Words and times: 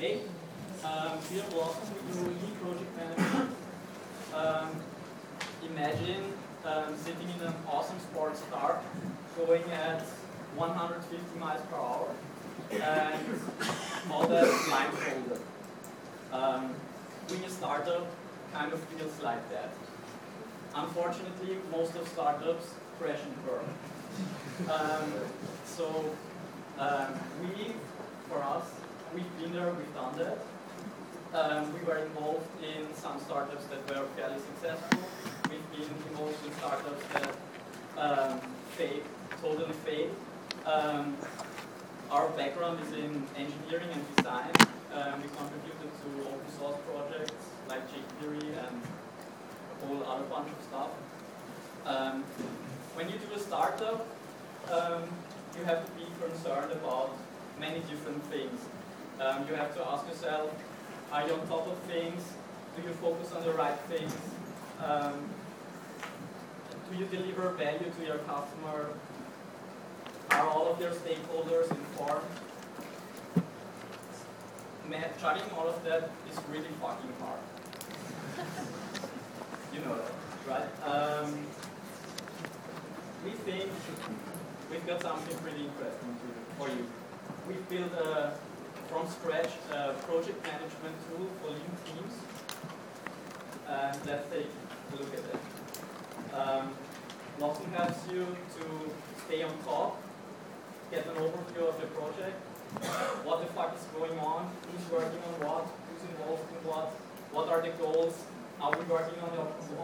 Hey, 0.00 0.22
um, 0.82 1.18
here 1.30 1.42
at 1.42 1.50
Blossom 1.50 1.82
we 2.08 2.14
do 2.14 2.30
e-project 2.30 2.96
management. 2.96 3.50
Um, 4.34 4.70
imagine 5.68 6.32
um, 6.64 6.96
sitting 6.96 7.28
in 7.28 7.46
an 7.46 7.52
awesome 7.68 8.00
sports 8.00 8.42
car 8.50 8.80
going 9.36 9.62
at 9.64 10.00
150 10.56 11.38
miles 11.38 11.60
per 11.66 11.76
hour 11.76 12.08
and 12.70 13.40
all 14.10 14.26
that 14.26 14.48
blindfolded. 14.68 15.42
Um, 16.32 16.74
being 17.28 17.44
a 17.44 17.50
startup 17.50 18.06
kind 18.54 18.72
of 18.72 18.80
feels 18.84 19.20
like 19.20 19.50
that. 19.50 19.68
Unfortunately, 20.76 21.58
most 21.70 21.94
of 21.94 22.08
startups 22.08 22.72
crash 22.98 23.18
and 23.22 23.36
burn. 23.44 24.70
Um, 24.70 25.12
so 25.66 26.10
um, 26.78 27.20
we, 27.42 27.74
we've 29.52 29.76
we've 29.76 29.94
done 29.94 30.16
that. 30.18 30.38
Um, 31.32 31.72
we 31.74 31.80
were 31.84 31.98
involved 31.98 32.46
in 32.62 32.94
some 32.94 33.18
startups 33.20 33.64
that 33.66 33.80
were 33.88 34.06
fairly 34.16 34.38
successful. 34.38 34.98
We've 35.48 35.70
been 35.72 35.88
involved 36.08 36.44
in 36.46 36.52
startups 36.54 37.04
that 37.14 37.34
um, 37.98 38.40
failed, 38.76 39.02
totally 39.40 39.74
failed. 39.84 40.14
Um, 40.66 41.16
our 42.10 42.28
background 42.30 42.80
is 42.84 42.92
in 42.92 43.22
engineering 43.36 43.90
and 43.92 44.16
design. 44.16 44.50
Um, 44.92 45.22
we 45.22 45.28
contributed 45.28 45.90
to 46.02 46.08
open 46.26 46.50
source 46.58 46.76
projects 46.86 47.46
like 47.68 47.82
jQuery 47.90 48.48
and 48.66 48.82
a 49.82 49.86
whole 49.86 50.02
other 50.04 50.24
bunch 50.24 50.48
of 50.48 50.64
stuff. 50.64 50.90
Um, 51.86 52.24
when 52.94 53.08
you 53.08 53.16
do 53.18 53.34
a 53.34 53.38
startup, 53.38 54.06
um, 54.70 55.04
you 55.56 55.64
have 55.64 55.86
to 55.86 55.92
be 55.92 56.06
concerned 56.20 56.72
about 56.72 57.16
many 57.60 57.80
different 57.80 58.22
things. 58.24 58.60
Um, 59.20 59.46
you 59.46 59.54
have 59.54 59.74
to 59.74 59.86
ask 59.86 60.08
yourself, 60.08 60.50
are 61.12 61.26
you 61.26 61.34
on 61.34 61.46
top 61.46 61.66
of 61.66 61.76
things? 61.80 62.22
Do 62.74 62.80
you 62.82 62.94
focus 62.94 63.32
on 63.32 63.44
the 63.44 63.52
right 63.52 63.78
things? 63.80 64.16
Um, 64.82 65.28
do 66.90 66.96
you 66.96 67.04
deliver 67.04 67.50
value 67.50 67.92
to 67.98 68.06
your 68.06 68.16
customer? 68.18 68.88
Are 70.30 70.48
all 70.48 70.72
of 70.72 70.78
their 70.78 70.92
stakeholders 70.92 71.70
informed? 71.70 72.24
Man, 74.88 75.04
all 75.22 75.68
of 75.68 75.84
that 75.84 76.10
is 76.30 76.38
really 76.50 76.72
fucking 76.80 77.12
hard. 77.20 77.40
you 79.74 79.80
know 79.80 79.98
that, 79.98 80.12
right? 80.48 80.88
Um, 80.88 81.46
we 83.22 83.32
think 83.32 83.70
we've 84.70 84.86
got 84.86 85.02
something 85.02 85.36
pretty 85.38 85.66
interesting 85.66 86.16
for 86.58 86.68
you. 86.68 86.86
We've 87.46 87.68
built 87.68 87.92
a, 87.92 88.32
from 88.90 89.06
scratch 89.08 89.54
a 89.70 89.94
project 90.02 90.42
management 90.42 90.96
tool 91.06 91.26
for 91.38 91.50
lean 91.54 91.74
teams. 91.86 92.14
And 93.68 93.96
let's 94.04 94.26
take 94.34 94.50
a 94.50 94.96
look 94.96 95.14
at 95.14 95.24
it. 95.30 96.34
Um, 96.34 96.74
Blossom 97.38 97.70
helps 97.72 98.02
you 98.10 98.26
to 98.58 98.64
stay 99.24 99.42
on 99.44 99.54
top, 99.64 100.02
get 100.90 101.06
an 101.06 101.14
overview 101.22 101.68
of 101.68 101.80
the 101.80 101.86
project, 101.94 102.36
what 103.24 103.40
the 103.40 103.46
fuck 103.54 103.76
is 103.78 103.86
going 103.96 104.18
on, 104.18 104.50
who's 104.66 104.90
working 104.90 105.22
on 105.22 105.34
what, 105.46 105.70
who's 105.86 106.02
involved 106.10 106.42
in 106.50 106.68
what, 106.68 106.90
what 107.30 107.48
are 107.48 107.62
the 107.62 107.70
goals, 107.78 108.24
are 108.60 108.72
we 108.76 108.84
working 108.90 109.22
on, 109.22 109.32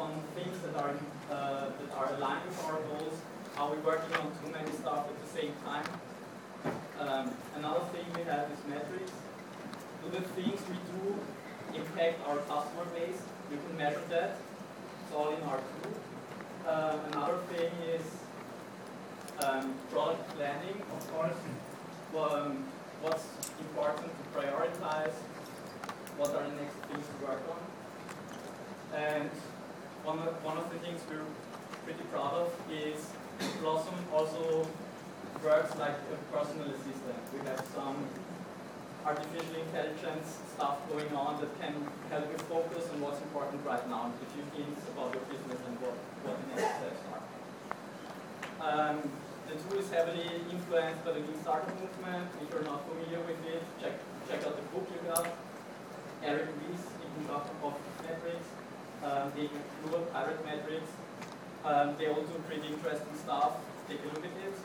on 0.00 0.10
things 0.34 0.56
that 0.64 0.74
are, 0.80 0.96
uh, 1.30 1.68
that 1.76 1.90
are 1.94 2.14
aligned 2.16 2.48
with 2.48 2.64
our 2.64 2.80
goals, 2.88 3.20
are 3.58 3.70
we 3.70 3.78
working 3.82 4.16
on 4.16 4.32
too 4.40 4.50
many 4.50 4.72
stuff 4.72 5.06
at 5.06 5.16
the 5.20 5.40
same 5.40 5.52
time? 5.62 5.84
Um, 7.24 7.30
another 7.56 7.84
thing 7.92 8.04
we 8.16 8.22
have 8.30 8.50
is 8.52 8.58
metrics. 8.68 9.12
Do 10.02 10.10
the 10.10 10.20
things 10.36 10.60
we 10.68 10.76
do 10.92 11.16
impact 11.74 12.20
our 12.28 12.36
customer 12.38 12.84
base? 12.94 13.22
You 13.50 13.58
can 13.66 13.78
measure 13.78 14.02
that. 14.10 14.36
It's 15.02 15.14
all 15.14 15.30
in 15.30 15.42
our 15.42 15.56
tool. 15.56 15.92
Uh, 16.66 16.98
another 17.12 17.38
thing 17.52 17.70
is 17.88 18.02
um, 19.44 19.74
product 19.90 20.28
planning, 20.36 20.82
of 20.96 21.12
course. 21.12 21.36
Well, 22.12 22.34
um, 22.34 22.64
what's 23.00 23.26
important 23.58 24.10
to 24.18 24.38
prioritize? 24.38 25.16
What 26.18 26.28
are 26.30 26.44
the 26.44 26.56
next 26.60 26.76
things 26.88 27.06
to 27.06 27.26
work 27.26 27.42
on? 27.48 28.98
And 28.98 29.30
one 30.04 30.18
of, 30.18 30.44
one 30.44 30.58
of 30.58 30.70
the 30.70 30.78
things 30.78 31.00
we're 31.08 31.24
pretty 31.84 32.04
proud 32.12 32.34
of 32.34 32.52
is 32.70 33.08
Blossom 33.60 33.94
also 34.12 34.68
works 35.44 35.76
like 35.76 36.00
a 36.08 36.16
personal 36.32 36.72
assistant. 36.72 37.20
We 37.32 37.44
have 37.44 37.60
some 37.76 38.08
artificial 39.04 39.60
intelligence 39.60 40.40
stuff 40.56 40.80
going 40.88 41.12
on 41.12 41.40
that 41.40 41.52
can 41.60 41.76
help 42.08 42.32
you 42.32 42.40
focus 42.48 42.88
on 42.88 43.04
what's 43.04 43.20
important 43.20 43.60
right 43.60 43.84
now, 43.92 44.08
a 44.08 44.28
few 44.32 44.44
things 44.56 44.80
about 44.96 45.12
your 45.12 45.20
business 45.28 45.60
and 45.68 45.76
what, 45.84 46.00
what 46.24 46.40
the 46.40 46.46
next 46.56 46.80
steps 46.80 47.04
are. 47.12 47.22
Um, 48.64 49.04
the 49.44 49.60
tool 49.60 49.84
is 49.84 49.92
heavily 49.92 50.24
influenced 50.48 51.04
by 51.04 51.12
the 51.12 51.20
Lean 51.20 51.36
Startup 51.44 51.68
movement. 51.76 52.32
If 52.40 52.48
you're 52.48 52.64
not 52.64 52.80
familiar 52.88 53.20
with 53.28 53.44
it, 53.44 53.60
check, 53.76 54.00
check 54.24 54.40
out 54.48 54.56
the 54.56 54.64
book 54.72 54.88
you 54.88 55.00
got. 55.04 55.28
Eric 56.24 56.48
Ries, 56.56 56.80
Ethan 57.04 57.28
of 57.28 57.76
Metrics, 58.00 58.48
um, 59.04 59.28
they 59.36 59.52
include 59.52 60.08
Pirate 60.08 60.40
Metrics. 60.48 60.88
Um, 61.64 61.92
they 62.00 62.08
all 62.08 62.24
do 62.24 62.40
pretty 62.48 62.72
interesting 62.72 63.16
stuff. 63.20 63.60
Take 63.88 64.00
a 64.00 64.08
look 64.08 64.24
at 64.24 64.32
it. 64.32 64.56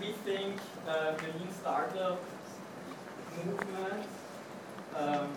We 0.00 0.13
think 0.24 0.56
uh, 0.88 1.12
the 1.12 1.38
Lean 1.38 1.52
Startup 1.52 2.20
movement 3.44 4.06
um, 4.96 5.28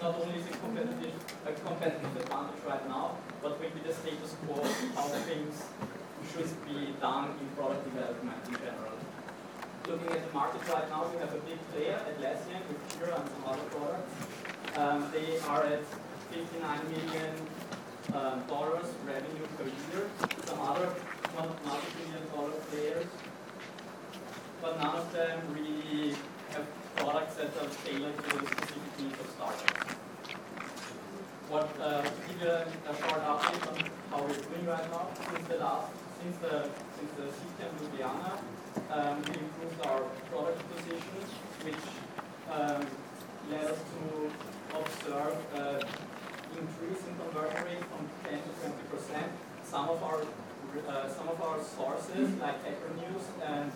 not 0.00 0.14
only 0.20 0.38
is 0.38 0.46
a 0.46 0.56
competitive, 0.58 1.14
a 1.46 1.52
competitive 1.52 2.16
advantage 2.16 2.62
right 2.66 2.88
now, 2.88 3.16
but 3.42 3.60
will 3.60 3.70
be 3.70 3.80
the 3.86 3.92
status 3.92 4.36
quo 4.46 4.60
of 4.62 4.94
how 4.94 5.08
things 5.26 5.64
should 6.30 6.50
be 6.66 6.94
done 7.00 7.30
in 7.40 7.46
product 7.56 7.82
development 7.84 8.38
in 8.46 8.54
general. 8.54 8.96
Looking 9.88 10.10
at 10.10 10.26
the 10.28 10.32
market 10.34 10.60
right 10.68 10.88
now, 10.90 11.06
we 11.12 11.18
have 11.18 11.34
a 11.34 11.40
big 11.48 11.58
player, 11.72 11.98
Atlassian, 12.10 12.62
with 12.68 12.80
Jira 12.92 13.18
and 13.18 13.28
some 13.30 13.44
other 13.46 13.66
products. 13.74 14.12
Um, 14.76 15.10
they 15.12 15.38
are 15.48 15.64
at 15.64 15.82
59 16.30 16.78
million 16.92 17.34
uh, 18.14 18.36
dollars 18.46 18.86
revenue 19.06 19.46
per 19.56 19.64
year 19.64 20.08
other 20.60 20.94
multi-billion 21.34 22.28
dollar 22.34 22.50
players, 22.70 23.06
but 24.60 24.78
none 24.80 24.96
of 24.96 25.12
them 25.12 25.40
really 25.54 26.14
have 26.50 26.66
products 26.96 27.36
that 27.36 27.46
are 27.56 27.70
tailored 27.84 28.16
to 28.16 28.38
the 28.38 28.46
specific 28.46 28.98
needs 28.98 29.20
of 29.20 29.30
startups. 29.36 29.94
What 31.48 31.72
uh, 31.80 32.04
give 32.28 32.44
a, 32.44 32.68
short 32.92 33.24
update 33.24 33.64
on 33.72 33.80
how 34.12 34.20
we're 34.20 34.36
doing 34.36 34.68
right 34.68 34.84
now 34.92 35.08
since 35.16 35.48
the 35.48 35.56
last 35.56 35.88
since 36.20 36.36
the 36.44 36.68
since 36.92 37.12
the 37.16 37.24
CTM 37.32 37.72
Ljubljana, 37.80 38.36
um, 38.92 39.16
we 39.24 39.32
improved 39.40 39.80
our 39.88 40.04
product 40.28 40.60
position, 40.68 41.24
which 41.64 41.84
um, 42.52 42.84
led 43.48 43.64
us 43.64 43.80
to 43.80 44.28
observe 44.76 45.40
uh, 45.56 45.80
increase 46.52 47.00
in 47.08 47.16
conversion 47.16 47.64
rate 47.64 47.84
from 47.88 48.04
10 48.28 48.44
to 48.44 48.52
20 48.68 48.84
percent. 48.92 49.32
Some 49.64 49.88
of 49.88 50.02
our 50.04 50.20
uh, 50.20 51.08
some 51.08 51.28
of 51.32 51.40
our 51.40 51.64
sources 51.64 52.28
like 52.44 52.60
Hacker 52.60 52.92
News 53.00 53.24
and 53.40 53.72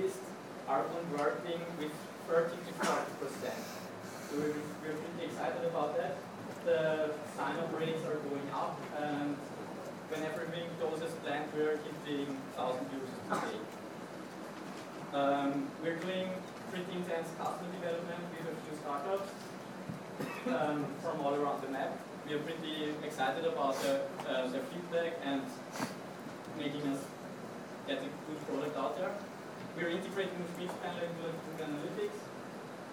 List 0.00 0.24
are 0.68 0.84
converting 0.88 1.60
with 1.78 1.92
30 2.32 2.48
to 2.48 2.72
40 2.80 3.12
percent. 3.20 3.60
So 4.30 4.40
we're, 4.40 4.56
we're 4.80 4.96
pretty 4.96 5.28
excited 5.28 5.63
about 5.74 5.96
that. 5.96 6.16
The 6.64 7.10
sign-up 7.36 7.74
rates 7.78 8.06
are 8.06 8.22
going 8.30 8.48
up, 8.54 8.78
and 9.02 9.34
when 10.08 10.22
everything 10.22 10.70
goes 10.78 11.02
as 11.02 11.10
planned, 11.26 11.50
we're 11.52 11.78
hitting 11.82 12.30
1,000 12.54 12.86
users 12.94 13.18
today. 13.26 13.58
Um, 15.12 15.66
we're 15.82 15.98
doing 15.98 16.30
pretty 16.70 16.94
intense 16.94 17.28
custom 17.38 17.66
development 17.74 18.22
with 18.38 18.54
a 18.54 18.56
few 18.62 18.74
startups 18.78 19.30
um, 20.46 20.86
from 21.02 21.20
all 21.26 21.34
around 21.34 21.62
the 21.62 21.70
map. 21.70 21.98
We 22.28 22.34
are 22.34 22.42
pretty 22.46 22.94
excited 23.02 23.44
about 23.44 23.74
the, 23.82 24.06
uh, 24.30 24.46
their 24.48 24.62
feedback 24.70 25.18
and 25.26 25.42
making 26.56 26.86
us 26.86 27.02
get 27.86 27.98
a 27.98 28.10
good 28.30 28.40
product 28.46 28.76
out 28.78 28.96
there. 28.96 29.10
We're 29.76 29.90
integrating 29.90 30.38
with 30.38 30.54
Mixpanel 30.54 31.10
Google 31.18 31.66
Analytics. 31.66 32.18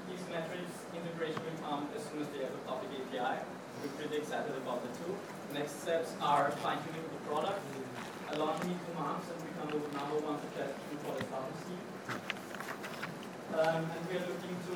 These 0.10 0.26
metrics 0.30 0.82
integration 0.92 1.40
will 1.46 1.62
come 1.64 1.88
as 1.96 2.04
soon 2.04 2.22
as 2.22 2.28
they 2.36 2.44
have 2.44 2.52
a 2.52 2.64
API. 3.32 3.46
We're 3.82 3.90
pretty 3.98 4.18
excited 4.18 4.56
about 4.58 4.82
the 4.84 4.92
two. 5.00 5.16
Next 5.54 5.82
steps 5.82 6.14
are 6.22 6.52
fine-tuning 6.64 7.04
the 7.04 7.22
product, 7.30 7.62
allowing 8.32 8.60
me 8.68 8.76
two 8.76 8.94
months 9.00 9.28
and 9.32 9.40
become 9.42 9.70
the 9.72 9.82
number 9.98 10.18
one 10.24 10.38
suggestion 10.48 10.96
for 11.04 11.16
the 11.18 11.26
pharmacy. 11.32 11.78
Um, 13.52 13.84
and 13.84 14.02
we 14.08 14.16
are 14.16 14.28
looking 14.28 14.56
to 14.72 14.76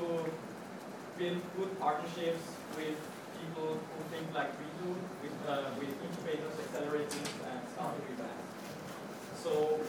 build 1.17 1.39
good 1.55 1.79
partnerships 1.79 2.43
with 2.75 2.99
people 3.39 3.79
who 3.79 3.99
think 4.11 4.27
like 4.35 4.51
we 4.59 4.67
do, 4.83 4.89
with, 5.23 5.37
uh, 5.47 5.71
with 5.79 5.91
incubators, 5.95 6.55
accelerators, 6.59 7.31
and 7.47 7.59
startup 7.71 8.03
events. 8.11 8.51
So 9.39 9.79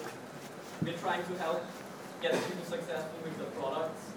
we're 0.82 0.98
trying 0.98 1.24
to 1.24 1.34
help 1.42 1.64
get 2.22 2.32
people 2.32 2.64
successful 2.64 3.18
with 3.24 3.36
the 3.38 3.48
products, 3.58 4.12